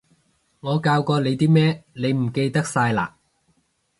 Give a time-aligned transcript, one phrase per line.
[0.61, 3.09] 我教過你啲咩，你唔記得晒嘞？